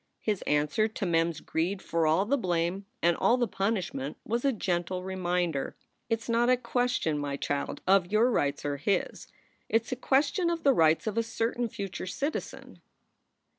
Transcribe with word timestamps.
His 0.19 0.41
answer 0.47 0.87
to 0.87 1.05
Mem 1.05 1.27
s 1.29 1.41
greed 1.41 1.79
for 1.79 2.07
all 2.07 2.25
the 2.25 2.35
blame 2.35 2.87
and 3.03 3.15
all 3.17 3.37
the 3.37 3.47
punishment 3.47 4.17
was 4.25 4.43
a 4.43 4.51
gentle 4.51 5.03
reminder: 5.03 5.75
"It 6.09 6.21
s 6.21 6.27
not 6.27 6.49
a 6.49 6.57
question, 6.57 7.19
my 7.19 7.37
child, 7.37 7.81
of 7.85 8.11
your 8.11 8.31
rights 8.31 8.65
or 8.65 8.77
his. 8.77 9.27
It 9.69 9.83
s 9.83 9.91
a 9.91 9.95
question 9.95 10.49
of 10.49 10.63
the 10.63 10.73
rights 10.73 11.05
of 11.05 11.19
a 11.19 11.21
certain 11.21 11.69
future 11.69 12.07
citizen. 12.07 12.81